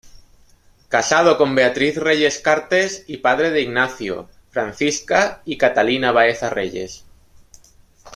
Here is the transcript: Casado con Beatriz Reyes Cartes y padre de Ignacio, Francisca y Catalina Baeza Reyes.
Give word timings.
Casado 0.89 1.37
con 1.37 1.53
Beatriz 1.53 1.95
Reyes 1.95 2.39
Cartes 2.39 3.03
y 3.05 3.17
padre 3.17 3.51
de 3.51 3.61
Ignacio, 3.61 4.29
Francisca 4.49 5.43
y 5.45 5.57
Catalina 5.59 6.11
Baeza 6.11 6.49
Reyes. 6.49 7.05